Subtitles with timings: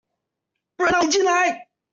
[0.77, 1.67] 不能讓你進來